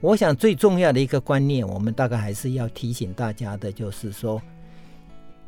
[0.00, 4.40] 我想最重要的一个观念，我们大概还是要提醒大家的，就是说，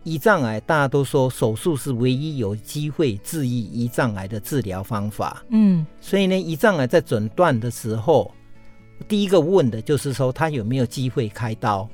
[0.04, 5.42] 胰脏癌大家都说手术是唯一有机会治愈胰脏癌的治疗方法。
[5.48, 8.30] 嗯，所以呢，胰脏癌在诊断的时候，
[9.08, 11.88] 第一个问的就是说他有没有机会开刀。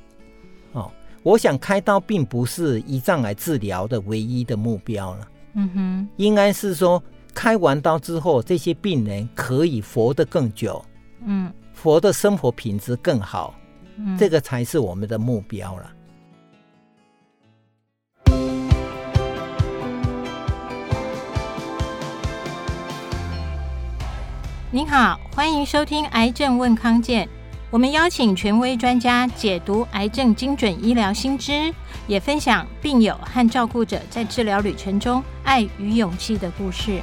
[0.73, 0.91] 哦，
[1.23, 5.29] 我想开刀并不是胰脏癌治疗的唯一的目标了。
[5.55, 7.01] 嗯哼，应该是说
[7.33, 10.85] 开完刀之后，这些病人可以活得更久。
[11.25, 11.53] 嗯。
[11.83, 13.55] 活的生活品质更好，
[13.97, 15.91] 嗯，这个才是我们的目标了。
[24.71, 27.27] 您好，欢迎收听《癌症问康健》，
[27.71, 31.73] 我们邀请权威专家解读癌症精准医疗新知，
[32.07, 37.01] 也分享病友和照顾者在治疗旅程中爱与勇气的故事。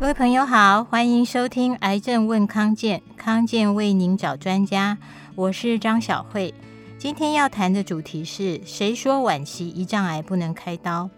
[0.00, 4.96] 各位朋友好，欢迎收听《癌症问康健》，康健为您找专家，
[5.34, 6.54] 我是张小慧。
[6.96, 11.10] 今天要谈的主题是：谁说晚期胰脏癌不能开刀？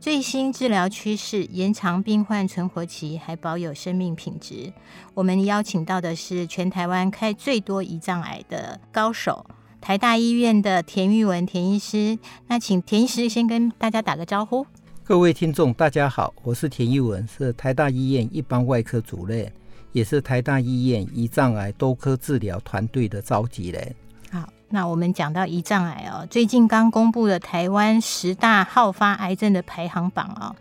[0.00, 4.72] 最新治疗趋势延长病患存活期，还保有生命品质。
[5.14, 9.46] 我们邀请到的是全台湾开最多胰脏癌的高手，
[9.80, 12.18] 台大医院的田玉文田医师。
[12.48, 14.66] 那请田医师先跟大家打个招呼。
[15.08, 19.48] 各位听众，大家好，我是田玉文，是台大医院一般外科主任，
[19.92, 23.94] 也是台大医院胰脏癌多科治疗团队的召集人。
[24.32, 30.56] 好，那我们讲到胰脏癌哦，最近刚公布了台湾十大好发癌症的排行榜哦，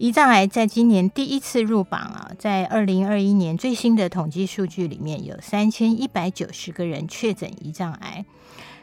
[0.00, 8.24] 胰脏癌在今年第一次入榜啊，在二零二一年最新的统计数据里面有三千一百九十个人确诊胰脏癌。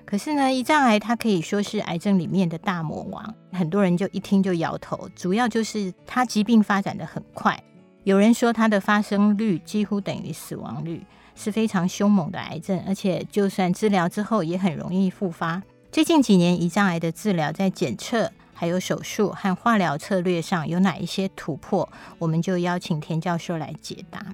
[0.09, 5.09] 可是呢，胰脏癌它可以说是癌症里面的大魔王，很多人就一听就摇头。
[5.13, 7.61] 主要就是它疾病发展的很快，
[8.05, 15.61] 有人说它的发生率几乎等于死亡率，是非常凶猛的癌症，而且就算治疗之后也很容易复发。
[15.91, 24.25] 最近几年胰脏癌的治疗在检测、还有手术和化疗策略上有哪一些突破，我们就邀请田教授来解答。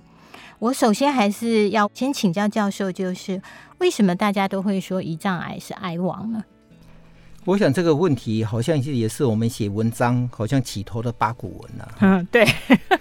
[0.59, 3.41] 我首先还是要先请教教授，就是
[3.79, 6.43] 为什么大家都会说胰脏癌是癌王呢？
[7.45, 11.95] 我想这个问题好像是也是我们写文章好像起头的八股文了、啊。
[11.99, 12.47] 嗯，对，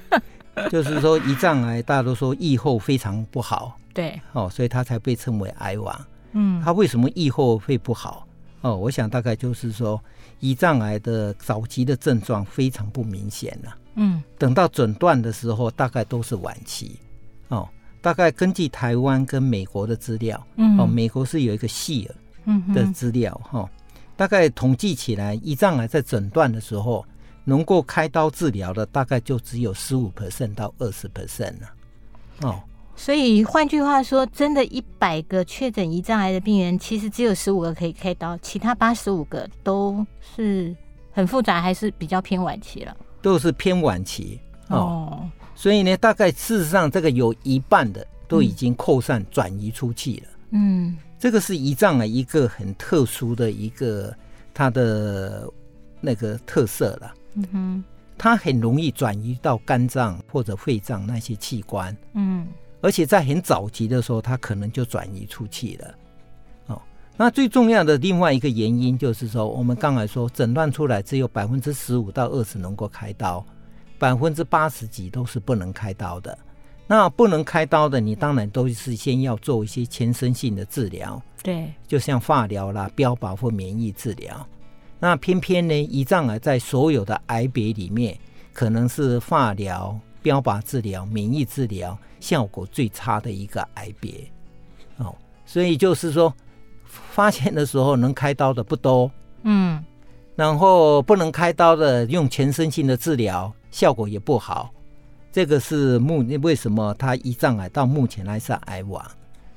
[0.68, 6.06] 就是说胰脏癌大家都说预后非常不好，对，哦，所以它才被称为癌王。
[6.32, 8.26] 嗯，它为什么预后会不好？
[8.62, 10.02] 哦，我想大概就是说
[10.40, 13.76] 胰脏癌的早期的症状非常不明显了。
[13.94, 16.98] 嗯，等到诊断的时候，大概都是晚期。
[17.52, 17.68] 哦，
[18.00, 23.68] 大概根据台湾跟美国的资料，嗯，哦，美国是有一个细尔的资料，哈、
[24.16, 27.04] 大概统计起来，胰脏癌在诊断的时候，
[27.44, 31.68] 能够开刀治疗的，大概就只有十五 percent 到二十 percent 了，
[32.40, 32.60] 哦，
[32.96, 40.74] 所以换句话说，真的，一百个确诊胰脏癌的病人，其实只有十五个可以开刀，其他八十五个都是
[41.12, 44.76] 很复杂，还是比较偏晚期了，都是偏晚期，哦。
[44.78, 45.01] 哦
[45.54, 50.28] 所以呢，大概事实上，这个有一半的都已经扩散转移出去了。
[50.50, 54.14] 嗯，这个是胰脏啊一个很特殊的一个
[54.52, 55.48] 它的
[56.00, 57.14] 那个特色了。
[57.34, 57.84] 嗯哼，
[58.18, 61.96] 它很容易转移到肝脏或者肺脏那些器官。
[62.14, 62.46] 嗯，
[62.80, 65.94] 而且在很早期的时候，它可能就转移出去了。
[66.66, 66.82] 哦，
[67.16, 73.44] 那最重要的另外一个原因就是说，我们刚才说诊断出来只有百分之十五到二十能够开刀。
[74.02, 76.36] 百分之八十几都是不能开刀的，
[76.88, 84.44] 那不能开刀的，你当然都是先要做一些全身性的治疗，对，就像化疗啦、标靶或免疫治疗。
[84.98, 88.18] 那偏偏呢，胰脏癌在所有的癌别里面，
[88.52, 94.28] 可能是化疗、标靶治疗、免疫治疗效果最差的一个癌别。
[94.96, 95.14] 哦，
[95.46, 96.34] 所以就是说，
[96.84, 99.08] 发现的时候能开刀的不多，
[99.44, 99.80] 嗯，
[100.34, 103.54] 然后不能开刀的，用全身性的治疗。
[103.72, 104.70] 效果也不好，
[105.32, 109.04] 这个是目为什么他胰脏癌到目前还是癌王？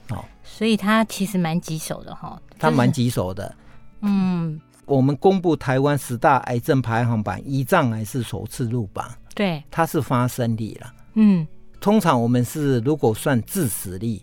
[0.10, 3.56] 哦，所以他其实蛮棘手的哈，他蛮棘手的。
[4.02, 10.94] 嗯，我们公布台湾十大癌症排行榜，胰脏癌是首次入榜，对，它是发生率了。
[11.16, 11.46] 嗯，
[11.82, 14.22] 通常我们是如果算致死率，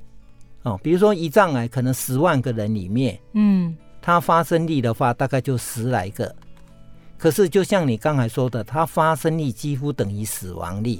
[0.62, 6.34] 哦，比如说胰脏癌可能十万个人里面，嗯，它发生率的话大概就十来个。
[7.22, 10.98] 可是，就像你刚才说的，它发生率几乎等于死亡率。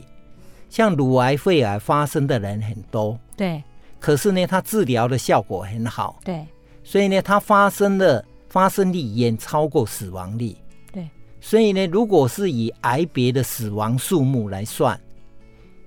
[0.70, 3.60] 像乳癌、肺癌发生的人很多，对。
[3.98, 6.46] 可是呢，它治疗的效果很好，对。
[6.84, 10.54] 所以呢，它发生的发生率远超过死亡率，
[10.92, 11.10] 对。
[11.40, 14.96] 所以呢，如果是以癌别的死亡数目来算，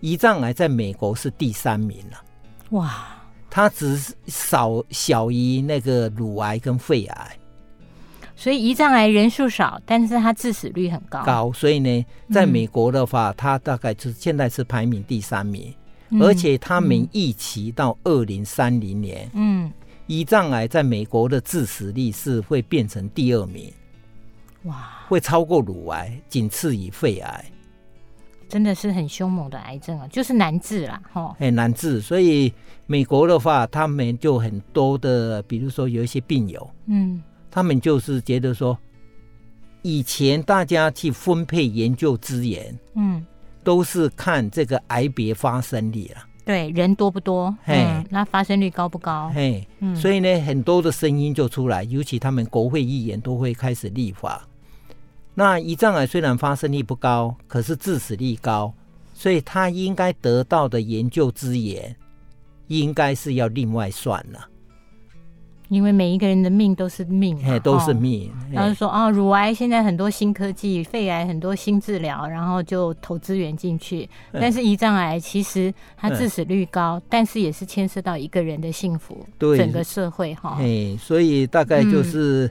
[0.02, 2.22] 胰脏癌在美国是第三名了。
[2.72, 3.08] 哇，
[3.50, 7.38] 它只是少小于那个乳癌跟肺癌。
[8.38, 11.24] 所以胰脏癌人数少，但是它致死率很高。
[11.24, 15.74] 高，所以呢，在美国的话，嗯、它大概是现在是排名第三名，
[16.10, 19.72] 嗯、而且他们预期到二零三零年，嗯，
[20.10, 23.72] 胰脏癌在美国的致死率是会变成第二名，
[24.64, 27.46] 哇，会超过乳癌，仅次于肺癌，
[28.50, 32.02] 真的是很凶猛的癌症啊，就是难治啦，哈，很难治。
[32.02, 32.54] 所以
[32.86, 37.24] 美国的话，他们就很多的，比如说有一些病友，嗯。
[37.56, 38.78] 他们就是觉得说，
[39.82, 43.26] 以前大家去分配研究资源，嗯，
[43.64, 49.32] 都是看这个癌别发生率了，对，人多不多，嘿、嗯，那发生率高不高？
[49.34, 54.46] 嘿，嗯，所以呢，很多的声音就出来，尤其他们国会议员都会开始立法。
[55.34, 58.74] 那胰脏癌虽然发生率不高，可是致死率高，
[59.14, 61.96] 所以他应该得到的研究资源，
[62.68, 64.46] 应该是要另外算了。
[65.70, 68.32] 因为每一个人的命都是命，都是命。
[68.52, 74.08] 然后说啊，乳癌现在很多新科技，肺癌很多新治疗，然后就投资源进去。
[74.32, 80.58] 但是胰脏癌其实它致死率高，但是也是牵涉到一个人的幸福，对整个社会哈。
[80.60, 82.50] 哎，所以大概就是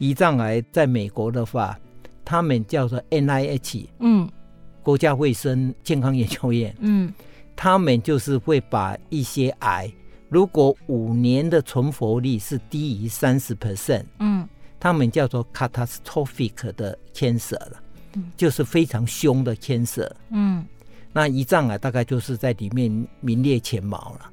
[0.00, 1.78] 胰脏癌在美国的话，
[2.24, 4.28] 他们叫做 NIH，嗯，
[4.82, 7.12] 国家卫生健康研究院，嗯，
[7.54, 9.90] 他们就是会把一些癌。
[10.28, 14.48] 如果五年的存活率是低于三十 percent，嗯，
[14.80, 17.82] 他们叫做 catastrophic 的 cancer 了，
[18.14, 20.64] 嗯，就是非常凶的 cancer，嗯，
[21.12, 24.30] 那胰脏癌大概就是在里面名列前茅了。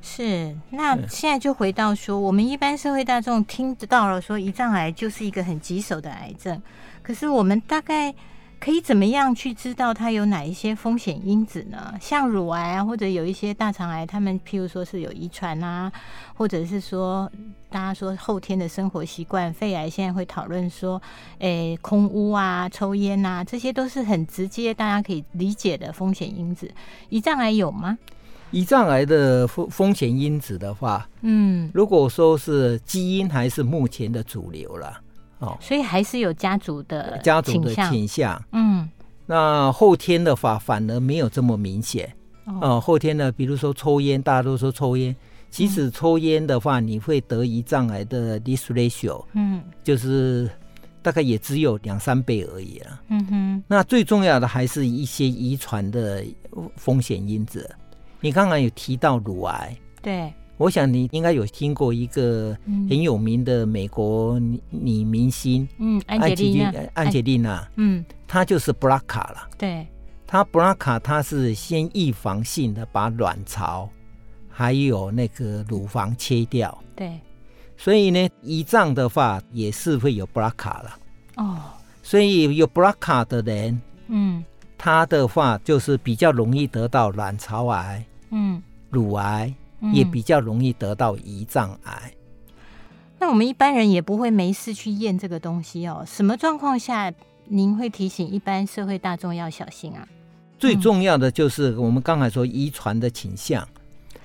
[0.00, 6.60] 是，那现在就回到说，我们一般社会大众听到了说胰脏癌就是一个很棘手的癌症，
[7.02, 8.14] 可是我们大概。
[8.62, 11.94] 可以怎么样去知道它有哪一些风险因子呢？
[12.00, 15.90] 像乳癌啊，或者有一些大肠癌，他们譬如说是有遗传啊，
[16.34, 17.28] 或者是说
[17.68, 19.52] 大家说后天的生活习惯。
[19.52, 21.02] 肺癌现在会讨论说，
[21.40, 26.70] 诶、欸，空污啊、抽烟啊，这些都是很直接大家可以理解的风险因子。
[27.10, 27.98] 胰脏癌有吗？
[28.52, 35.00] 胰脏癌的风风险因子的话，嗯，如果说是基因，还是目前的主流了。
[35.42, 38.88] 哦，所以还是有家族的家族的倾向，嗯，
[39.26, 42.08] 那后天的话反而没有这么明显，
[42.46, 45.14] 哦、呃，后天呢，比如说抽烟，大家都说抽烟，
[45.50, 50.48] 即使抽烟的话，你会得胰脏癌的 risk ratio，嗯，就是
[51.02, 56.24] 大概也只有两三倍而已了，嗯哼，那最重要的还是一些遗传的
[56.76, 57.68] 风险因子，
[58.20, 60.32] 你刚刚有提到乳癌，对。
[60.58, 62.56] 我想你应该有听过一个
[62.88, 64.38] 很有名的美国
[64.70, 69.48] 女明星，嗯，安吉丽娜安吉丽娜，嗯，她就是布拉卡了。
[69.58, 69.86] 对，
[70.26, 73.88] 她 BRCA 她是先预防性的把卵巢
[74.48, 76.78] 还有那个乳房切掉。
[76.94, 77.18] 对，
[77.76, 80.98] 所以呢，胰脏的话也是会有布拉卡了。
[81.36, 81.58] 哦，
[82.02, 84.44] 所以有 BRCA 的人，嗯，
[84.78, 89.52] 他的话就是比较容易得到卵巢癌，嗯，乳癌。
[89.92, 92.12] 也比较容易得到胰脏癌。
[93.18, 96.04] 那我们一般人也不会没事去验这个东西哦。
[96.06, 97.12] 什么状况下
[97.46, 100.06] 您会提醒一般社会大众要小心啊？
[100.58, 103.66] 最重要的就是我们刚才说遗传的倾向。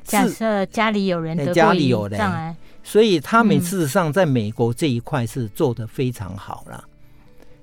[0.04, 6.84] 假设家里有人得过胰脏癌，所以他们事实上在美国这一块是做的非常好了。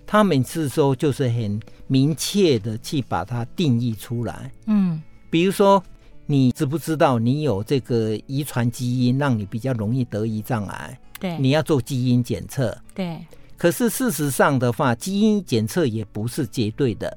[0.07, 4.53] 他们是说就是很明确的去把它定义出来。
[4.67, 5.83] 嗯，比如说。
[6.27, 10.99] 你知不知道你有这个遗传基因，让你比较容易得胰脏癌？
[11.21, 12.75] 对，你要做基因检测。
[12.95, 13.21] 对，
[13.59, 17.15] 可是事实上的话，基因检测也不是绝对的，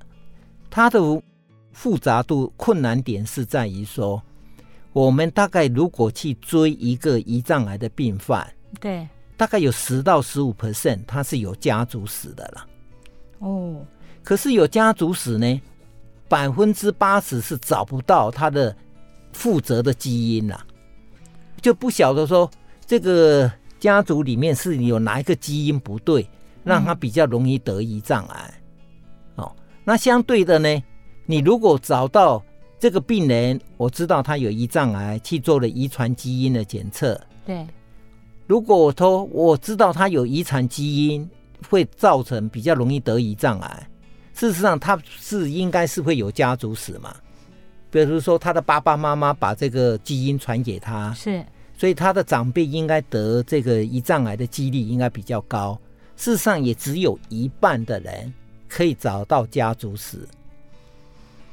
[0.70, 1.00] 它的
[1.72, 4.22] 复杂度、困难点是在于说，
[4.92, 8.46] 我们大概如果去追一个胰脏癌的病犯，
[8.82, 12.68] 对，大概有十到十五 percent，它是有家族史的了。
[13.40, 13.86] 哦，
[14.22, 15.62] 可是有家族史呢，
[16.28, 18.76] 百分之八十是找不到他的。
[19.38, 20.66] 负责的基因呐、啊，
[21.62, 22.50] 就不晓得说
[22.88, 26.28] 这个家族里面是有哪一个基因不对，
[26.64, 28.54] 让他比较容易得胰脏癌。
[29.36, 30.84] 哦，那相对的呢，
[31.28, 32.44] 你如果找到
[32.80, 37.20] 这个病人，我知道他有胰脏癌，去做了遗传基因的检测。
[37.46, 37.64] 对，
[38.48, 41.30] 如果我说我知道他有遗传基因
[41.70, 43.88] 会造成比较容易得胰脏癌，
[44.34, 47.16] 事实上他是应该是会有家族史嘛。
[47.90, 51.46] 比如说，他的爸爸妈妈把这个基因传给他，是，
[51.78, 55.80] 所以他的长辈应该得这个胰脏癌的几率应该比较高。
[56.16, 58.34] 事实上，也只有一半的人
[58.68, 60.18] 可以找到家族史。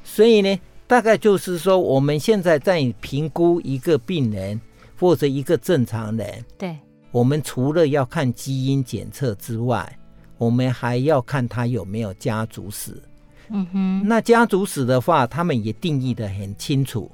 [0.02, 4.60] 所以呢，大概就是说，我们现在在评估一个病人
[4.98, 6.76] 或者一个正常人，对，
[7.10, 9.98] 我们除了要看基因检测之外，
[10.36, 13.00] 我们还要看他有没有家族史。
[13.48, 17.10] 嗯哼，那家族史的话，他们也定义的很清楚。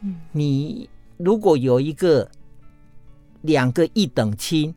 [0.00, 2.28] 嗯，你如果有一个
[3.42, 4.74] 两个一等亲，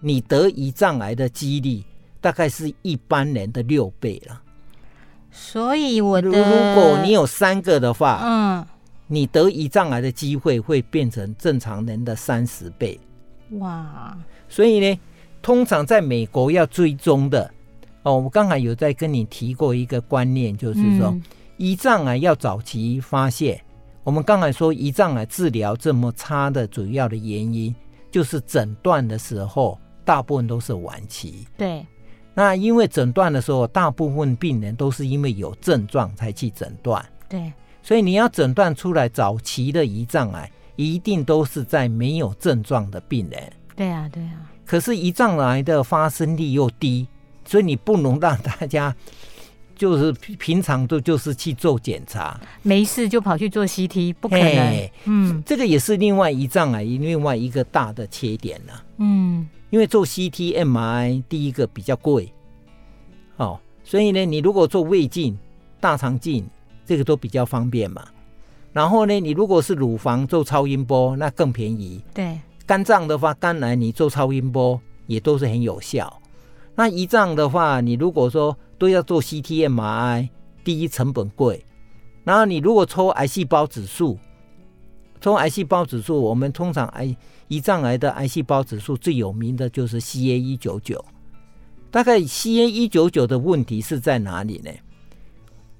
[0.00, 1.82] 你得胰脏癌的几率
[2.20, 4.42] 大概是一般人的六倍了。
[5.30, 6.34] 所以我的，如
[6.74, 8.66] 果你有三个的话，嗯，
[9.06, 12.98] 你得胰脏癌的机会会变成正常人的三十倍。
[13.52, 14.16] 哇！
[14.48, 15.00] 所以呢，
[15.40, 17.50] 通常在美国要追踪的
[18.02, 21.22] 哦，我刚才有在跟你提过一个观念，就是说，嗯、
[21.58, 23.60] 胰脏癌要早期发现。
[24.04, 27.74] 我们刚才说胰脏癌治疗这么差的主要的原因，
[28.10, 31.46] 就是诊断的时候大部分都是晚期。
[31.56, 31.84] 对。
[32.34, 37.04] 那因为诊断的时候，大部分病人都是因为有症状才去诊断。
[37.28, 37.52] 对，
[37.82, 43.52] 所以你要诊断出来早期的胰脏癌，一定都是在没有症状的病人。
[43.74, 44.48] 对啊，对啊。
[44.64, 47.08] 可是胰脏癌的发生率又低，
[47.48, 48.94] 所以你不能让大家
[49.74, 54.90] 就是平常都就是去做检查，没事就跑去做 CT，不可能。
[55.04, 58.84] 嗯，这个也是另外胰脏癌另外一个大的缺点了。
[58.98, 59.48] 嗯。
[59.70, 62.32] 因为做 CT、MRI 第一个比较贵，
[63.36, 65.38] 哦，所以呢，你如果做胃镜、
[65.78, 66.48] 大肠镜，
[66.86, 68.02] 这个都比较方便嘛。
[68.72, 72.02] 然后呢，你如果是乳房做超音波，那更便宜。
[72.14, 76.17] 对，肝脏的话，肝癌你做超音波也都是很有效。
[76.78, 80.28] 那胰脏的话，你如果说都要做 CT、MRI，
[80.62, 81.64] 第一成本贵，
[82.22, 84.16] 然后你如果抽癌细胞指数。
[85.20, 87.16] 抽癌细胞指数，我们通常癌
[87.48, 91.04] 胰脏癌的癌细胞指数最有名的就是 CA 一九九。
[91.90, 94.70] 大概 CA 一九九的问题是在哪里呢？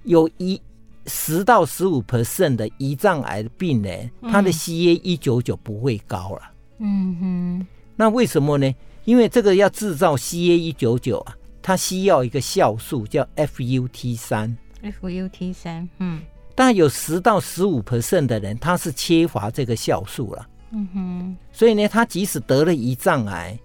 [0.02, 0.60] 有一
[1.06, 6.42] 十到十五 percent 的胰脏癌的病人，他的 CA 一九九不会高了。
[6.78, 7.66] 嗯哼。
[7.94, 8.74] 那为什么呢？
[9.08, 14.54] 因为这个要制造 CA 一九九啊，它需要一个酵素叫 FUT 三。
[14.82, 16.20] FUT 三，嗯。
[16.54, 20.46] 但有十到十五 percent 的人，他是缺乏这个酵素了。
[20.72, 23.58] 嗯哼，所以呢，他即使得了胰脏癌，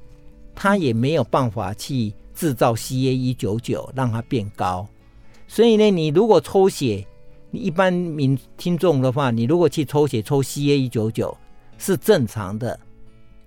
[0.55, 4.88] 他也没有办法去制造 CA 一九九让它变高。
[5.50, 7.05] 所以呢，你如果抽血，
[7.51, 11.38] 你一般民听众的话，你如果去抽血抽 CA 一九九
[11.77, 12.79] 是正常的，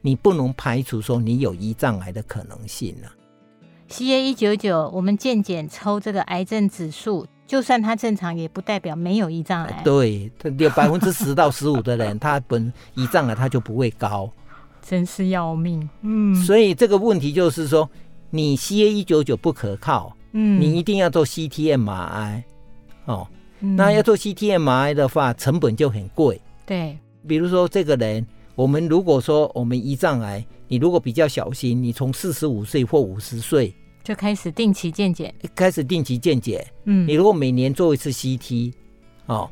[0.06, 3.10] 你不能排除说你有胰脏癌的可能性了。
[3.88, 7.26] CA 一九九，我们健检抽这个癌症指数。
[7.44, 9.82] 就算它正常，也不代表没有胰脏癌。
[9.82, 14.30] 对，有百分之十到十五的人，他本胰脏癌他就不会高，
[14.80, 15.88] 真是要命。
[16.02, 17.88] 嗯，所以这个问题就是说，
[18.30, 22.44] 你 CA 一九九不可靠，嗯，你一定要做 CT MRI
[23.06, 23.26] 哦。
[23.58, 26.40] 嗯、那要做 CT MRI 的话，成本就很贵。
[26.64, 26.96] 对，
[27.26, 28.24] 比如说这个人，
[28.56, 33.72] 我们如果说我们胰脏癌，你如果比较小心，你从四十五岁或五十岁。
[34.02, 36.66] 就开始定期健检，开始定期健检。
[36.84, 38.72] 嗯，你如果每年做一次 CT，
[39.26, 39.50] 哦，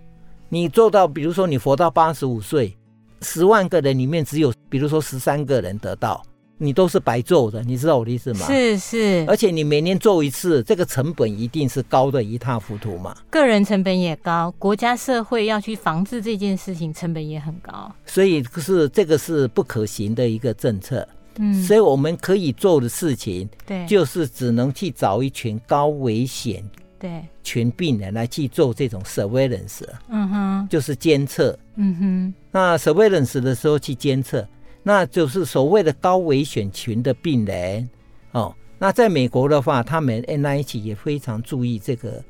[0.48, 2.74] 你做到，比如说你活到八十五岁，
[3.20, 6.24] 十万个人里面只有，比如说十三个人得到，
[6.56, 8.46] 你都是白做的，你知道我的意思吗？
[8.46, 9.24] 是是。
[9.28, 13.16] 而且你每年做一次，这个成本一定是高的一塌糊涂嘛。
[13.30, 17.92] 个人成本也高，国家社会要去防治这件事情，成本也很高。
[18.06, 21.06] 所以是这个是不可行的一个政策。
[21.36, 26.62] 嗯，所以我们可以做的事情，对，就是只能去找一群高危险
[26.96, 32.34] 对群病人来去做这种 surveillance，嗯哼，就是监测，嗯哼。
[32.52, 34.46] 那 surveillance 的时候去监测，
[34.84, 37.88] 那就是所谓的高危险群的病人
[38.30, 38.54] 哦。
[38.78, 42.22] 那在美国的话，他们 NIH 也非常注意这个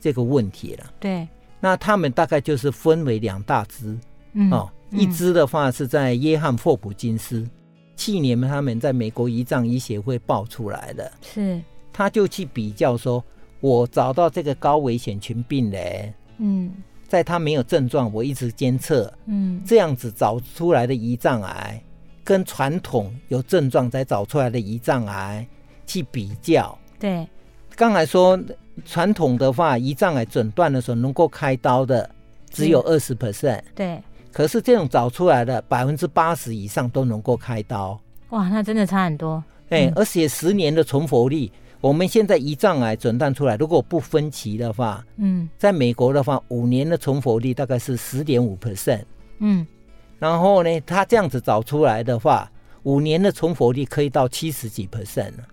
[0.00, 0.92] 这个问题了。
[0.98, 1.28] 对，
[1.60, 3.96] 那他们大概就是分为两大支，
[4.32, 7.48] 嗯、哦，一支的话是在约翰霍普金斯。
[7.96, 11.60] 去年他们在美国胰脏医协会爆出来的，是，
[11.92, 13.22] 他就去比较说，
[13.58, 16.72] 我找到这个高危险群病人，嗯，
[17.08, 21.82] 在他没有症状，我一直监测，嗯，这样子找出来的胰脏癌，
[22.28, 25.46] 跟传统有症状才找出来的胰脏癌
[25.86, 27.26] 去比较，对，
[27.74, 28.38] 刚才说
[28.84, 32.10] 传统的话，胰脏癌诊断的时候能够开刀的
[32.50, 33.98] 只有二十 percent，对。
[34.30, 39.42] 可是这种找出来的百分之八十以上都能够开刀，哇，那真的差很多。
[39.70, 49.04] 哎、欸，而且十年的存活率，我们现在胰脏癌诊断出来，如果不分期的话，嗯，在美国的话，五年的存活率大概是十点五 percent，
[49.38, 49.66] 嗯，
[50.18, 52.50] 然后呢，他这样子找出来的话，
[52.82, 55.46] 五年的存活率可以到七十几 percent 了。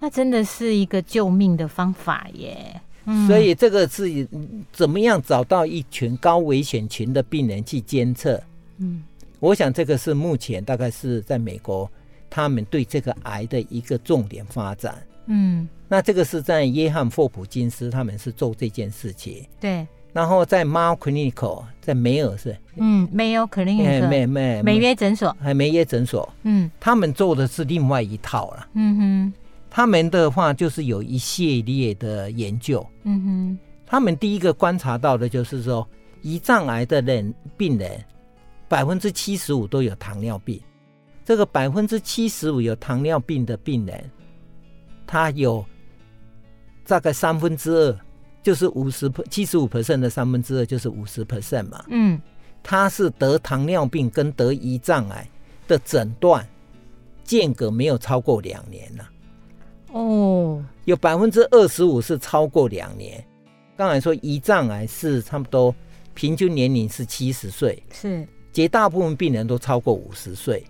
[0.00, 2.80] 那真的是一个救命的方法耶。
[3.04, 4.26] 嗯，所以这个是
[4.72, 8.42] 怎么样找到一群高危险群的病人去监测？
[8.78, 9.02] 嗯，
[9.40, 11.90] 我想这个是目前大概是在美国
[12.30, 15.00] 他们对这个癌的一个重点发展。
[15.26, 19.46] 嗯，那这个是在约翰霍普金斯他们是做这件事情。
[19.60, 19.86] 对。
[20.12, 29.32] 然后在 Mayo Clinic，在梅尔是，嗯，Mayo Clinic，梅梅梅约诊所，还梅约诊所，嗯，他们做的是另外一套了，嗯哼，
[29.70, 35.88] 他们的话就是有一系列的研究，嗯哼，他们第一个观察到的就是说，
[36.22, 37.98] 胰脏癌的人病人
[38.68, 40.60] 百分之七十五都有糖尿病，
[41.24, 44.10] 这个百分之七十五有糖尿病的病人，
[45.06, 45.64] 他有
[46.86, 47.98] 大概三分之二。
[48.42, 52.20] 就是五十七十五 percent 的三分之二就是五十 percent 嘛，嗯，
[52.62, 55.28] 他是得糖尿病跟得胰脏癌
[55.68, 56.44] 的诊断
[57.22, 59.08] 间隔没有超过两年了，
[59.92, 63.24] 哦，有百分之二十五是超过两年。
[63.76, 65.72] 刚才说胰脏癌是差不多
[66.12, 70.64] 平均年龄是七十岁，是绝大部分病人都超过五十岁。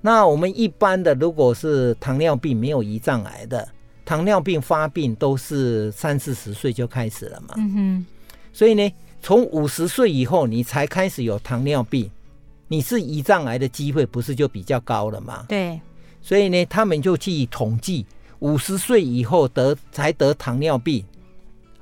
[0.00, 3.66] 那我们一般的如果是糖尿病没有胰脏癌的。
[4.06, 8.06] 糖尿病发病都是三四十岁就开始了嘛，嗯哼，
[8.52, 12.08] 所以呢，从五十岁以后你才开始有糖尿病，
[12.68, 15.44] 你是胰脏癌的机会不是就比较高了吗？
[15.48, 15.80] 对，
[16.22, 18.06] 所以呢，他们就去统计
[18.38, 21.04] 五十岁以后得才得糖尿病，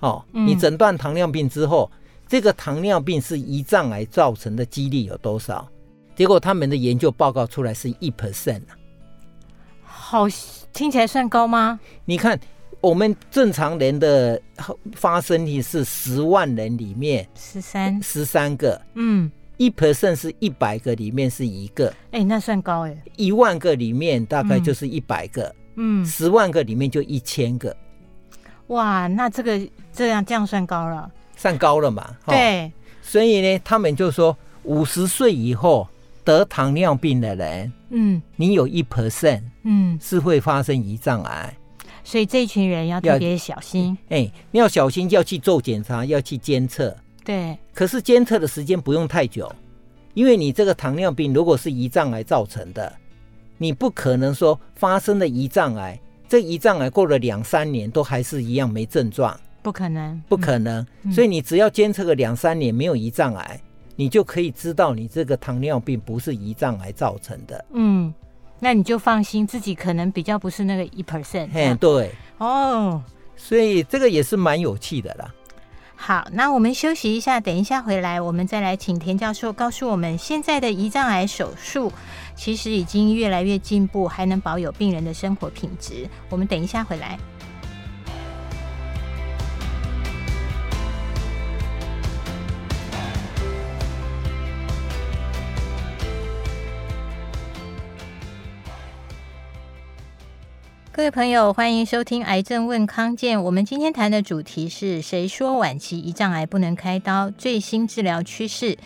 [0.01, 1.91] 哦，你诊断糖尿病之后，
[2.27, 5.69] 这个糖尿病是胰脏癌造成的几率有多少？
[6.17, 8.73] 结果他们的研究报告出来是一 percent 啊，
[9.83, 10.27] 好。
[10.75, 11.79] 听起来算高吗？
[12.05, 12.39] 你看，
[12.81, 14.41] 我们正常人的
[14.93, 18.03] 发生率是十万人里面十三。
[18.03, 27.75] 十三个，嗯，一 percent 是一百个里面是一个，哎、欸，那算高哎，一万个里面大概就是一百个，嗯，十万个里面就一千个，
[28.67, 29.61] 哇，那这个
[29.93, 32.17] 这样这样算高了，算高了嘛？
[32.27, 35.89] 对，所以呢，他们就说五十岁以后
[36.25, 39.43] 得糖尿病的人，嗯，你有一 percent。
[39.67, 41.57] 嗯，是会发生胰脏癌，
[42.05, 43.97] 所以这一群人要特别小心。
[44.11, 46.95] 哎、欸，你要小心，要去做检查，要去监测。
[47.25, 49.51] 对，可是监测的时间不用太久，
[50.13, 52.93] 因为你这个糖尿病如果是胰脏癌造成的，
[53.57, 60.87] 你不可能说发生了胰脏癌，这胰脏癌过了两三年都还是一样没症状，不可能，不可能。
[61.05, 63.59] 嗯、所以你只要监测个两三年没有胰脏癌，
[63.97, 67.65] 你就可以知道你这个糖尿病不是胰脏癌造成的。
[67.73, 68.13] 嗯。
[68.61, 71.49] 那你就放心，自己可能比较不是那个一 percent。
[71.53, 73.03] 嘿，对，哦，
[73.37, 75.35] 所以这个也是蛮有趣的啦。
[75.97, 81.93] 好，那我们休息一下，等一下回来，我们再来请田教授告诉我们，现在的胰脏癌手术
[82.35, 86.09] 其实已经越来越进步，还能保有病人的生活品质。
[86.31, 87.19] 我们等一下回来。
[100.97, 103.37] 各位朋友，欢迎收听《癌症问康健》。
[103.43, 107.29] 我们今天谈的主题是：谁说晚期胰脏癌不能开刀？
[107.33, 108.79] 最新治疗趋势，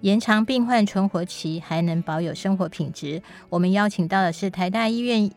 [0.00, 3.20] 延长病患存活期，还能保有生活品质。
[3.48, 5.28] 我们邀请到的是台大医院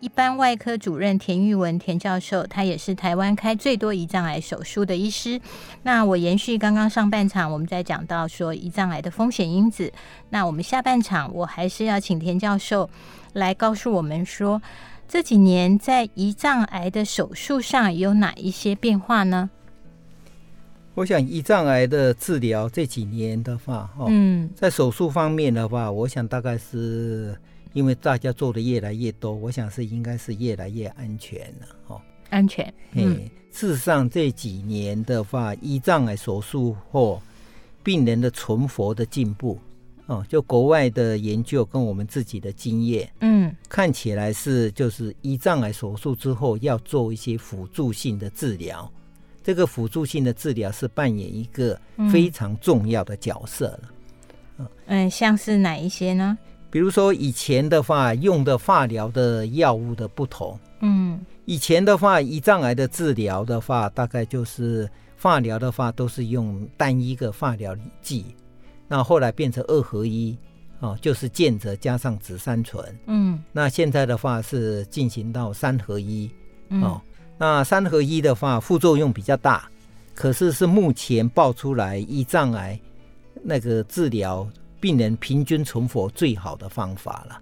[0.00, 5.40] 一般外科主任田玉文田教授，他也是台湾开最多胰脏癌手术的医师。
[5.84, 9.92] 那我延续刚刚上半场，我们在讲到说胰脏癌的风险因子。
[10.30, 12.90] 那我们下半场，我还是要请田教授
[13.34, 14.60] 来告诉我们说。
[15.08, 19.48] 这几年在胰脏癌的手术上有哪一些变化呢？
[20.94, 27.38] 我想胰脏癌的治疗这几年的话，哦，嗯，在手术方面的话，我想大概是
[27.72, 32.72] 因为大家做的越来越多，我想是应该是越来越安全了，哦，安全。
[32.92, 33.20] 嗯，
[33.52, 37.22] 事实上这几年的话，胰脏癌手术后
[37.82, 39.58] 病人的存活的进步。
[40.06, 48.88] 哦，就国外的研究跟我们自己的经验，嗯，看起来是就是胰脏癌手术之后要做一些辅助性的治疗，
[49.42, 51.76] 这个辅助性的治疗是扮演一个
[52.12, 53.80] 非常重要的角色了。
[54.58, 56.38] 嗯，嗯，像是哪一些呢？
[56.70, 64.88] 比如说以前的话用的化疗的药物的不同，嗯，以前的话胰脏癌的治疗的话，大概就是
[65.18, 68.24] 化疗的话都是用单一个化疗剂。
[68.88, 70.36] 那后来变成二合一，
[70.80, 72.84] 哦，就是健则加上紫杉醇。
[73.06, 76.30] 嗯，那现在的话是进行到三合一，
[76.68, 77.00] 嗯、哦，
[77.38, 79.68] 那三合一的话副作用比较大，
[80.14, 82.78] 可是是目前爆出来胰脏癌
[83.42, 84.48] 那个治疗
[84.80, 87.40] 病人平均存活最好的方法了。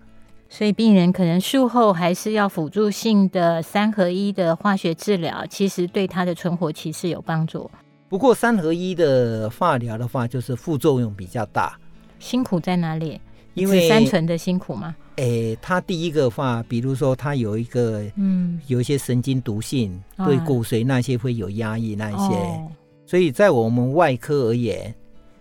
[0.49, 7.69] 所以病人可能术后还是要辅助性的三合一的化学治疗，其实对他的存活期是有帮助。
[8.15, 11.77] 不过三合一的化疗的话，就是副作用比较大。
[12.21, 13.21] 辛苦在哪里？
[13.55, 14.95] 因为三醇的辛苦吗？
[15.17, 22.71] 诶，它第一个话，比如说它有一个，嗯，有一些神经毒性，嗯、对骨髓那些会有压抑那一些，哦、
[23.05, 24.95] 所以在我们外科而言，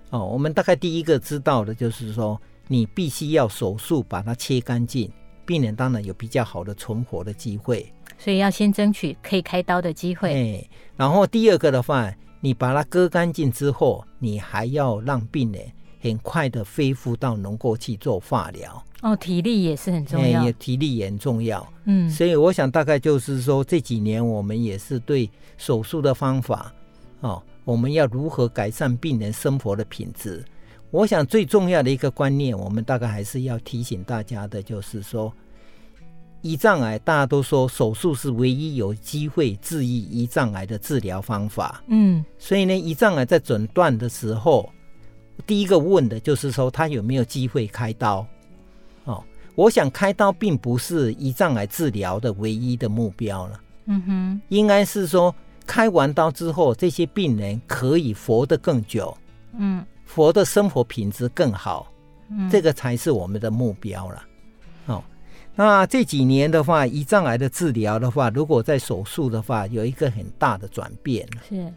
[0.09, 2.41] 哦，我们大概第一个知道的就是说。
[2.69, 5.11] 你必须要手术把它切干净，
[5.45, 7.85] 病人当然有比较好的存活的机会。
[8.17, 10.33] 所以要先争取可以开刀的机会。
[10.33, 12.09] 哎，然后第二个的话，
[12.43, 15.63] 你把它割干净之后，你还要让病人
[16.01, 18.83] 很快的恢复到能够去做化疗。
[19.01, 21.65] 哦，体力也是很重要，也体力也很重要。
[21.85, 26.69] 嗯，所以我想大概就是说，这几年我们也是对手术的方法，
[27.21, 30.43] 哦，我们要如何改善病人生活的品质。
[30.91, 35.33] 我想最重要的一个观念，我们大概还是要提醒大家的，就是说，
[36.43, 41.81] 胰脏癌大家都说手术是唯一有机会治愈胰脏癌的治疗方法。
[41.87, 44.69] 嗯，所以呢，胰脏癌在诊断的时候，
[45.47, 48.27] 第一个问的就是说他有没有机会开刀。
[49.05, 49.23] 哦，
[49.55, 53.59] 我想开刀并不是胰脏癌治疗的唯一的目标了。
[53.85, 55.33] 嗯哼，应该是说
[55.65, 59.17] 开完刀之后，这些病人可以活得更久。
[59.57, 59.83] 嗯。
[60.05, 61.91] 活的生活品质更好，
[62.29, 64.21] 嗯，这个才是我们的目标了。
[65.55, 71.27] 哦，那这几年的话，胰脏癌的治疗的话，如果在手术的话，有一个很大的转变。
[71.47, 71.71] 是，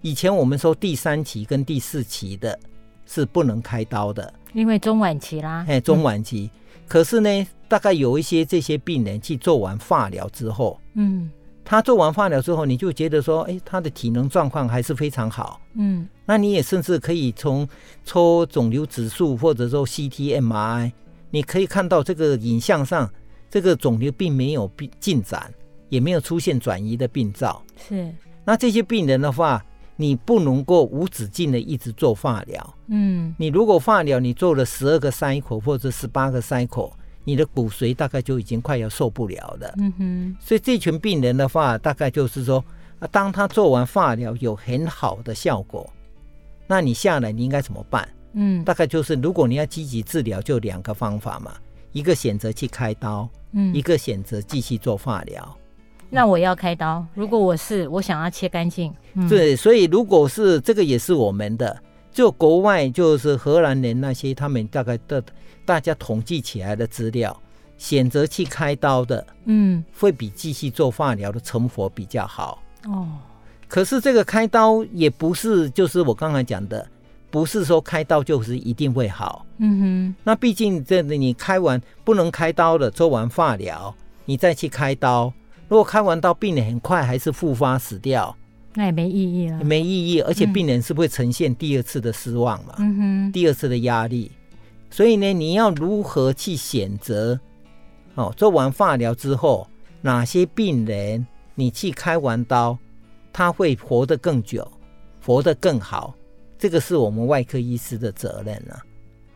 [0.00, 2.58] 以前我们说第三期跟第四期的
[3.06, 5.64] 是不能开刀的，因为中晚期啦。
[5.68, 6.50] 哎，中晚期。
[6.52, 11.30] 嗯，可是呢，大概有一些这些病人去做完化疗之后，嗯。
[11.62, 15.60] 他做完化疗之后，你就觉得说，哎，他的体能状况还是非常好。
[15.74, 17.68] 嗯，那你也甚至可以从
[18.04, 20.90] 抽肿瘤指数或者说 CT、MRI，
[21.30, 23.10] 你可以看到这个影像上，
[23.48, 25.52] 这个肿瘤并没有进展，
[25.88, 27.62] 也没有出现转移的病灶。
[27.88, 28.14] 是，
[28.44, 29.64] 那这些病人的话，
[29.96, 32.74] 你不能够无止境的一直做化疗。
[32.88, 36.92] 嗯，你如果化疗，你做了十二个 cycle 或者十八个 cycle。
[37.22, 40.36] 你的骨髓大概就已经快要受不了了，嗯哼。
[40.40, 42.64] 所以这群病人的话，大概就是说，
[42.98, 45.88] 啊，当他做完化疗有很好的效果，
[46.66, 48.08] 那你下来你应该怎么办？
[48.32, 51.52] 嗯，大概就是如果你要积极治疗，就两个方法嘛，
[51.92, 55.56] 一个选择去开刀，嗯，一个选择继续做化疗。
[56.08, 61.82] 那我要开刀，如果我是我想要切干净，嗯，对，所以如果是这个也是我们的。
[62.12, 65.22] 就国外就是荷兰人那些，他们大概的
[65.64, 67.40] 大家统计起来的资料，
[67.78, 72.60] 选择去开刀的，嗯，会比继续做化疗的成活比较好。
[72.88, 73.06] 哦，
[73.68, 76.84] 可是这个开刀也不是，就是我刚才讲的，
[77.30, 79.46] 不是说开刀就是一定会好。
[79.58, 85.32] 嗯哼，那毕竟这你开完不能开刀的，做完化疗，你再去开刀，
[85.68, 88.36] 如果开完刀病人很快还是复发死掉。
[88.74, 92.74] 那也没意义了，没意义，而且病人是不会呈现第二次的失望嘛？
[92.78, 94.30] 嗯哼，第二次的压力，
[94.90, 97.38] 所以呢，你要如何去选择？
[98.14, 99.68] 哦，做完化疗之后，
[100.00, 102.78] 哪些病人你去开完刀，
[103.32, 104.66] 他会活得更久，
[105.24, 106.14] 活得更好？
[106.60, 108.82] 这个是我们外科医师的责任了。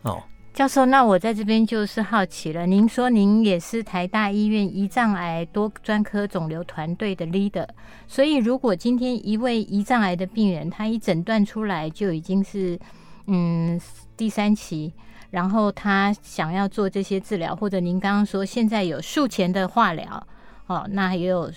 [0.02, 0.22] 哦。
[0.52, 2.64] 教授，那我在这边就是好奇了。
[2.64, 7.66] 您说您也是台大医院胰脏癌多专科肿瘤团队的 leader，
[8.06, 12.78] 所以如果今天一位胰脏癌的病人，他一诊断出来就已经是
[13.26, 13.80] 嗯
[14.16, 14.92] 第三期，
[15.30, 20.24] 然后他想要做这些治疗，或者您刚刚说现在有术前的化疗，
[20.68, 21.50] 哦，那也有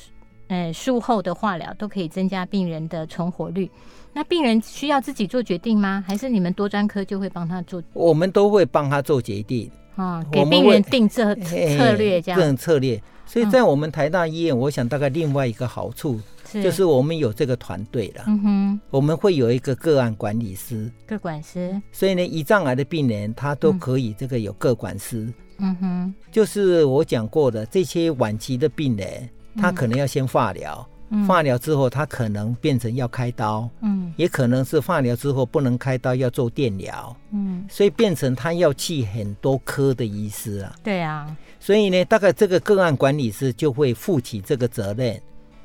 [0.47, 3.69] 嗯术后的化疗，都可以增加病人的存活率。
[4.13, 6.03] 那病人需要自己做决定吗？
[6.07, 7.83] 还是你们多专科就会帮他做？
[7.93, 12.39] 我们都会帮他做决定啊，给病人定策策略这样。
[12.39, 13.01] 个策略。
[13.25, 16.17] 所以在我们台大医院，我想大概另外一个好处
[16.63, 18.23] 就是我们有这个团队了。
[18.25, 21.79] 嗯哼，我们会有一个个案管理师，个管师。
[21.91, 25.27] 所以呢，胰脏癌的病人他都可以这个有个管师。
[25.59, 30.87] 嗯哼，就是我讲过的这些晚期的病人，他可能要先化疗。
[31.25, 40.75] 化疗之后，他可能变成要开刀，嗯，也可能是化疗之后不能开刀，要做电疗，嗯，所以变成他要去很多科的医师啊。
[40.83, 45.17] 对啊，所以呢，大概这个个案管理师就会负起这个责任，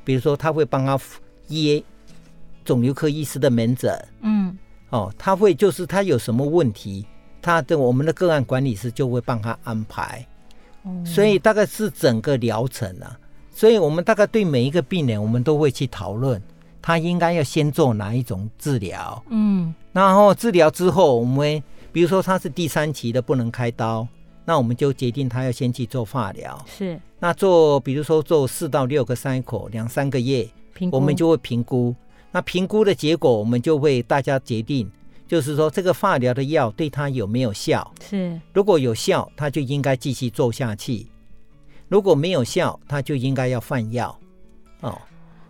[0.04, 0.96] 比如说他会帮他
[1.48, 1.82] 约
[2.64, 4.56] 肿瘤科医师的门诊，嗯，
[4.90, 7.04] 哦，他会就是他有什么问题，
[7.40, 10.24] 他的我们的个案管理师就会帮他安排，
[10.84, 13.18] 嗯，所以大概是整个疗程啊。
[13.54, 16.40] 所以，我们大概对每一个病人，我们都会去讨论，
[16.80, 19.22] 他应该要先做哪一种治疗。
[19.28, 21.62] 嗯，然后治疗之后，我们
[21.92, 24.08] 比如说他是第三期的，不能开刀，
[24.44, 26.58] 那我们就决定他要先去做化疗。
[26.66, 30.48] 是，那做比如说做四到六个 cycle，两三个月，
[30.90, 31.94] 我们就会评估。
[32.32, 34.90] 那评估的结果，我们就会大家决定，
[35.28, 37.92] 就是说这个化疗的药对他有没有效？
[38.02, 41.06] 是，如果有效，他就应该继续做下去；
[41.92, 44.18] 如果没有效，他就应该要换药。
[44.80, 44.98] 哦。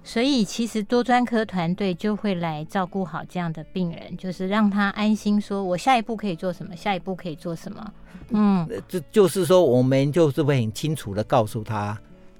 [0.03, 7.93] 所以，其实多专科团队就会来照顾好这样的病人，就是让他安心，说我下一步可以做什么，下一步可以做什么。
[8.31, 11.97] 嗯，就就是说，我们就是会很清楚的告诉他，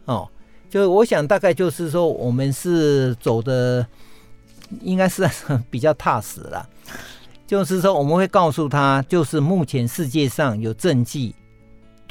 [0.07, 0.29] 哦，
[0.69, 3.87] 就我想大概就是说，我们是走的，
[4.81, 5.25] 应该是
[5.71, 6.69] 比较踏实了。
[7.47, 11.33] 就是说，我们会告诉他，就是目前世界上有证据，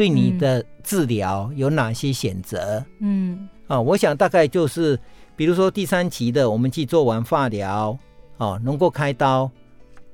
[0.02, 2.84] 对你的治疗有哪些选择。
[3.02, 5.00] 嗯，啊、哦，我想大概就是。
[5.36, 7.98] 比如说第三期的，我们去做完化疗，
[8.38, 9.50] 哦，能够开刀，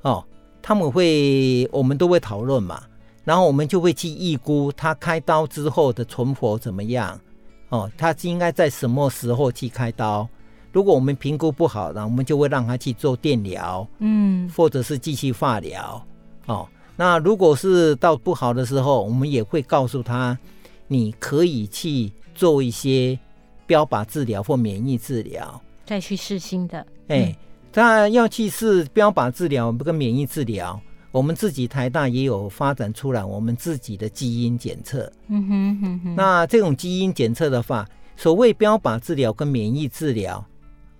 [0.02, 0.24] 哦，
[0.62, 2.84] 他们会，我们都会讨论嘛，
[3.26, 7.20] 然后我们就会去预估他开刀之后的存活怎么样，
[7.70, 10.28] 哦，他应该在什么时候去开刀？
[10.72, 16.02] 如果我们评估不好，然后我们就会让他去做电疗，嗯，或者是继续化疗，
[16.46, 16.66] 哦，
[16.98, 20.38] 那如果是到不好的时候，我们也会告诉他，
[20.88, 23.18] 你可以去做一些。
[23.68, 26.80] 标靶治疗或免疫治疗，再去试新的。
[27.10, 27.38] 哎、欸，
[27.70, 30.80] 他要去试标靶治疗跟免疫治疗，
[31.12, 35.12] 我们自己台大也有发展出来我们自己的基因检测。
[35.28, 36.16] 嗯哼哼哼。
[36.16, 40.42] 那这种基因检测的话，所谓标靶治疗跟免疫治疗，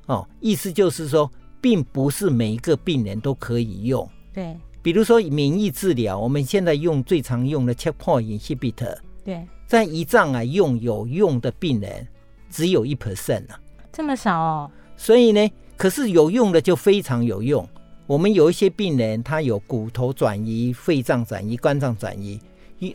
[0.08, 1.32] 哦，意思就是说，
[1.62, 4.06] 并不是每一个病人都可以用。
[4.34, 4.54] 对。
[4.88, 8.96] 比如说免疫治疗，我们现在用最常用的 checkpoint inhibitor。
[9.22, 9.46] 对。
[9.66, 12.08] 在胰脏癌用有用的病人。
[12.50, 13.60] 只有一 percent 啊，
[13.92, 14.72] 这么少哦。
[14.96, 17.68] 所以呢，可是有用的就非常有用。
[18.06, 22.40] 我们有一些病人，他有骨头转移、肺脏转移、肝脏转移，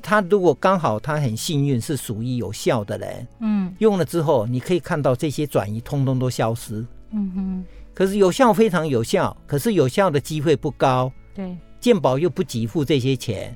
[0.02, 6.82] 他如果刚好他很幸运是属于有效的人，嗯，用了之后，你可以看到这些转移通通都消失。
[7.10, 7.64] 嗯哼。
[7.92, 11.12] 可是有效非常有效，可是有效的机会不高。
[11.34, 11.54] 对。
[11.82, 13.54] 健保又不给付这些钱，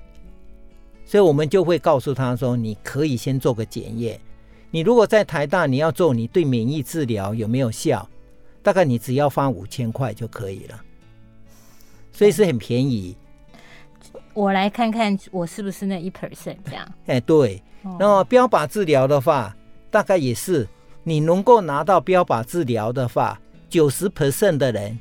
[1.05, 4.21] 所以我们就会告诉他说：“你可以先做个检验。”
[4.73, 8.07] 你如果在台大，你要做你对免疫治疗有没有效？
[8.65, 10.83] 大概你只要花五千块就可以了，
[12.11, 13.17] 所以是很便宜。
[14.35, 16.93] 我来看看我是不是那一 percent 这样。
[17.07, 17.63] 哎，对。
[18.01, 19.57] 那么标靶治疗的话，
[19.89, 20.69] 大概也是
[21.05, 24.99] 你能够拿到标靶治疗的话，九十 percent 的人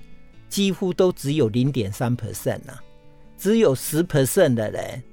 [0.48, 2.74] 几乎都只有零点三 percent 呢，
[3.46, 5.04] 只有十 percent 的人。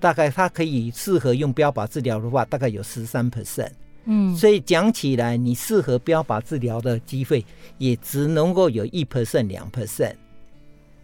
[0.00, 3.70] 大概他可以适合用标靶治疗的话，大概有十三 percent，
[4.06, 7.44] 嗯，所以讲起来，你适合标靶治疗的机会
[7.76, 10.14] 也只能够有一 percent、两 percent。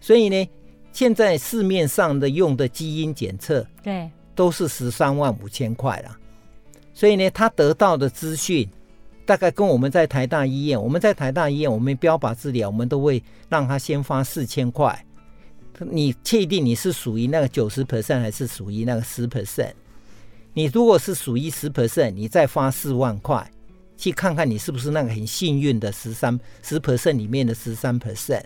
[0.01, 0.49] 所以呢，
[0.91, 6.17] 现在市面上的用的基因检测，对，都是十三万五千块了。
[6.91, 8.67] 所以呢，他得到的资讯，
[9.23, 15.05] 大概跟我们在台大医院，我们在台大医院，我们标靶治疗，我们都会让他先花四千块。
[15.79, 19.73] 你确定你是属于那个九十 percent 还是属于那个十 percent？
[20.53, 23.49] 你如果是属于十 percent，你再花四万块
[23.95, 28.43] 去看看你是不是那个很幸运的十三十 percent 里面的十三 percent。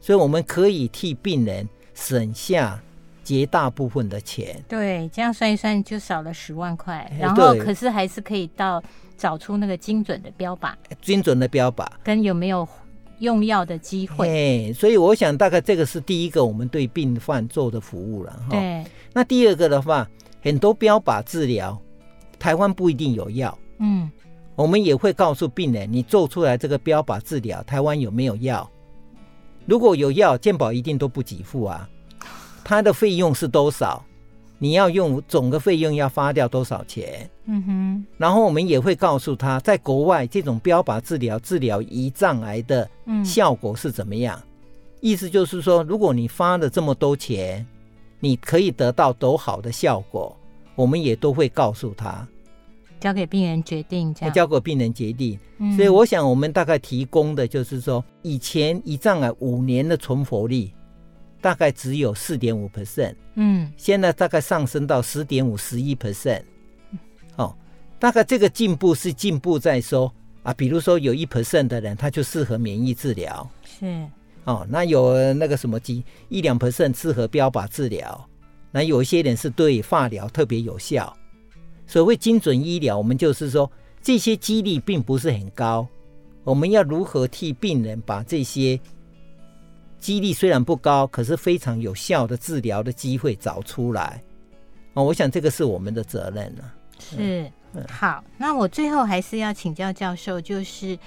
[0.00, 2.82] 所以我们可以替病人省下
[3.22, 4.64] 绝大部分的钱。
[4.66, 8.82] 对，这样算一算就少了十万块，然后可是还是可以到
[9.18, 12.66] 找出那个精准的标靶，精准的标靶跟有没有。
[13.20, 18.38] 用药的机会，所以我想大概这个是第一个我们对病患做的服务了。
[18.50, 20.06] 对，那第二个的话，
[20.42, 21.80] 很多标靶治疗，
[22.38, 23.56] 台湾不一定有药。
[23.78, 24.10] 嗯，
[24.56, 28.68] 我们也会告诉病人，你做出来这个标靶治疗，台湾有没有药？
[29.66, 31.88] 如果有药，健保一定都不给付啊。
[32.64, 34.04] 它的费用是多少？
[34.62, 37.28] 你要用总的费用要花掉多少钱？
[37.46, 42.88] 嗯哼，然后我们也会告诉他，在国外这种标靶治疗治疗胰脏癌的
[43.24, 44.38] 效果是怎么样？
[44.38, 44.46] 嗯、
[45.00, 47.66] 意思就是说，如果你花了这么多钱，
[48.20, 50.36] 你可以得到多好的效果，
[50.74, 52.28] 我们也都会告诉他，
[53.00, 55.38] 交给病人决定，这样交给病人决定。
[55.56, 60.70] 嗯、所以我想，我们大概提供的就是说，以前胰脏癌五年的存活率。
[61.40, 66.42] 大概只有四点五 percent，嗯，现在大概上升到十点五、十一 percent，
[67.36, 67.56] 哦，
[67.98, 74.06] 大概这个进步是进步在说啊，比如说有一 percent 的人他就适合免疫治疗，是，
[74.44, 78.28] 哦，那有那个什么几一两 percent 适合标靶治疗，
[78.70, 81.16] 那有一些人是对化疗特别有效。
[81.86, 83.70] 所谓精准医疗，我们就是说
[84.02, 85.88] 这些几率并不是很高，
[86.44, 88.78] 我们要如何替病人把这些。
[90.00, 94.22] 几率虽然不高，可是非常有效的治疗的机会找出来。
[94.94, 96.74] 哦，我想这个是我们的责任了。
[96.98, 97.50] 是，
[97.88, 100.98] 好，那我最后还是要请教教授，就是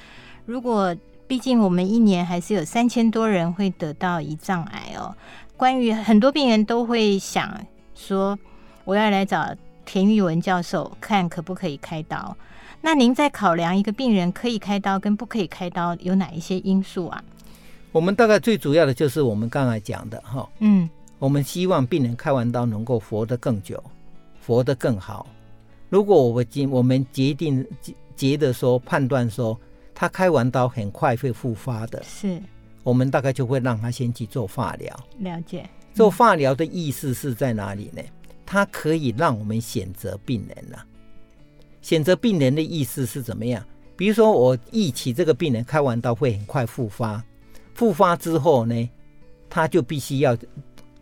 [0.46, 0.96] 如果
[1.28, 5.16] 毕竟我们一年还是有三千多人会得到胰脏癌哦，
[5.58, 7.52] 关于很多病人都会想
[7.96, 8.38] 说，
[8.86, 9.54] 我要来找
[9.86, 12.36] 田玉文教授看可不可以开刀。
[12.82, 17.24] 那您在考量一个病人可以开刀跟不可以开刀有哪一些因素啊？
[17.94, 23.82] 我们大概最主要的就是我们刚才讲的哈，嗯，我们希望病人开完刀能够活得更久，
[24.46, 25.28] 活得更好。
[25.90, 27.66] 如果我们决我们决定
[28.18, 29.56] 觉得说判断说
[29.94, 32.42] 他开完刀很快会复发的，是，
[32.82, 35.00] 我们大概就会让他先去做化疗。
[35.20, 35.62] 了解。
[35.62, 38.02] 嗯、做化疗的意思是在哪里呢？
[38.44, 40.86] 它可以让我们选择病人了、啊。
[41.84, 43.64] 选择病人的意思是怎么样？
[43.96, 47.24] 比如说，我预期这个病人开完刀会很快复发，
[47.74, 48.90] 复发之后呢，
[49.50, 50.38] 他就必须要，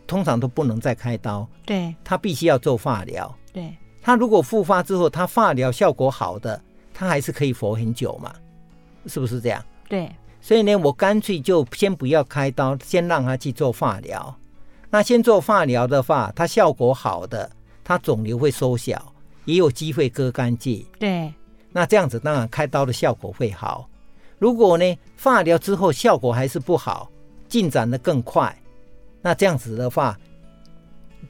[0.08, 3.34] 通常都不能再开刀，对，他必须要做化疗。
[3.54, 6.62] 对，他如果复发之后，他化疗效果好的，
[6.94, 8.34] 他还是可以活很久嘛，
[9.06, 9.64] 是不是这样？
[9.88, 14.34] 对，所以呢，我干脆就先不要开刀，先让他去做化疗。
[14.90, 17.50] 那先做化疗的话，他效果好的，
[17.84, 19.14] 他肿瘤会缩小。
[19.46, 21.34] 也有机会割干净，对，
[21.72, 23.90] 那这样子当然开刀的效果会好。
[24.42, 27.12] 如果呢，化疗之后效果还是不好，
[27.48, 28.52] 进展的更快，
[29.22, 30.20] 那这样子的话，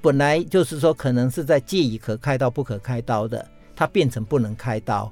[0.02, 3.45] 本来就是说可能是在介于可开刀不可开刀的，
[3.76, 5.12] 它变成不能开刀，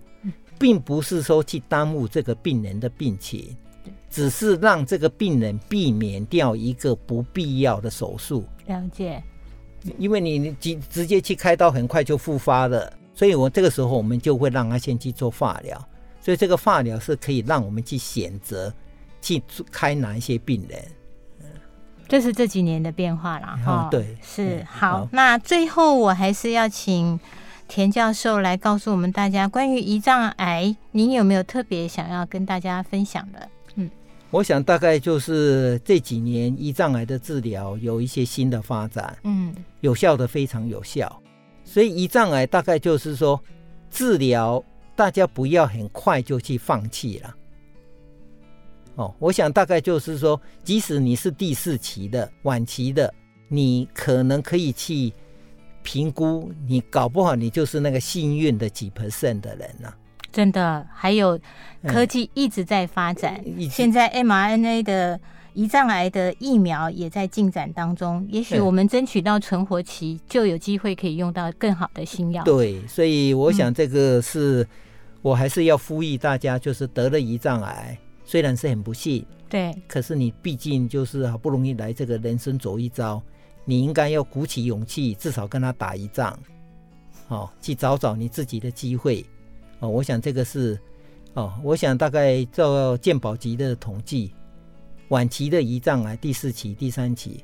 [0.57, 3.53] 并不是说去耽误这个病人的病情，
[4.09, 8.45] 只是让这个病人避免掉一个不必要的手术。
[8.67, 9.21] 了解。
[9.97, 15.89] 因为你直直接去开刀，很快就复发了，所以我这个时候我们就会让他先去做化疗，
[16.29, 18.71] 所以这个化疗是可以让我们去选择
[19.19, 20.79] 去开哪一些病人。
[22.07, 23.87] 这是这几年的变化了哈。
[23.89, 25.09] 对，是好。
[25.11, 27.19] 那最后我还是要请
[27.67, 33.49] 田教授来告诉我们大家，关于胰脏癌，您有没有特别想要跟大家分享的？
[33.73, 33.89] 嗯
[34.29, 41.19] 我想大概就是这几年胰脏癌的治疗有一些新的发展，嗯，有效的非常有效，
[41.63, 43.41] 所以胰脏癌大概就是说
[43.89, 44.63] 治疗
[44.99, 47.33] 大家不要很快就去放弃了。
[48.95, 53.13] 哦，我想大概就是说，即使你是第四期的晚期的，
[53.47, 55.13] 你可能可以去
[55.83, 59.95] 评估，你搞不好你就是那个幸运的几 percent 的人了。
[60.33, 61.39] 真的，还有
[61.87, 63.41] 科技一直在发展。
[63.45, 65.17] 嗯、现在 mRNA 的
[65.55, 68.27] 胰脏癌的疫苗也在进展当中。
[68.29, 72.43] 也许我们争取到存活期，就有机会可以用到更好的新药。
[72.43, 74.67] 对，所以我想这个是，
[75.21, 83.21] 我还是要呼吁大家，就是得了胰脏癌，虽然是很不幸，对，可是你毕竟就是好不容易来这个人生走一遭，
[83.65, 86.37] 你应该要鼓起勇气，至少跟他打一仗，
[87.27, 89.25] 哦，去找找你自己的机会。
[89.79, 90.79] 哦，我想这个是，
[91.33, 94.33] 哦，我想大概照健保局的统计，
[95.09, 97.43] 晚期的胰脏癌第四期、第三期，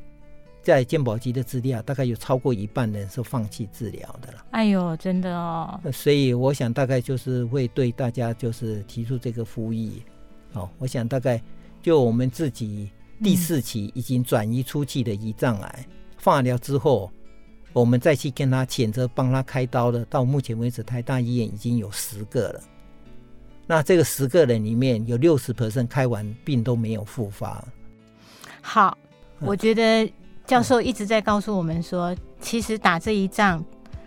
[0.65, 4.43] 在健保局的资料，大概有超过一半人是放弃治疗的了。
[4.51, 5.79] 哎呦，真的哦。
[5.93, 10.01] 所以我想大概就是会对大家就是提出这个呼吁。
[10.53, 11.39] 哦，我想大概
[11.83, 12.89] 就我们自己
[13.23, 15.87] 第四期已经转移出去的胰脏癌，
[16.21, 17.11] 化疗之后。
[17.71, 22.61] 我们再去跟他选择帮他开刀的，到目前为止，台大医院已经有十个了。
[23.67, 27.61] 那这个十个人里面有六十 percent 开完病都没有复发。
[28.61, 28.97] 好，
[29.41, 30.09] 我觉得
[30.45, 33.63] 教授一直在告诉我们说，嗯、其实打这一仗，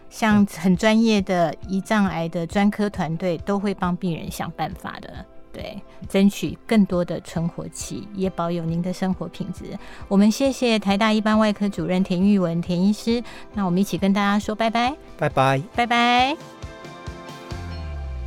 [0.09, 5.25] 像很专业的胰脏癌的专科团队都会帮病人想办法的。
[5.51, 9.77] 对，争取更多的存活期，也保有您的生活品质。
[10.07, 13.21] 我们谢谢台大一般外科主任田玉文田医师。
[13.55, 16.37] 那我们一起跟大家说拜拜，拜拜，拜拜。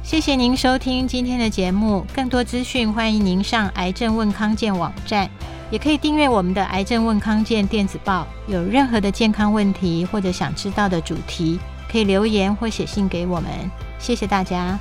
[0.04, 5.30] 谢谢您收听今天的节目，更多资讯欢迎您上癌症问康健网站，
[5.72, 8.28] 也可以订阅我们的癌症问康健电子报。
[8.46, 11.60] 有任何的健康问题或者想知道的主题，
[11.92, 13.50] 可以留言或写信给我们。
[13.98, 14.78] 谢谢大家。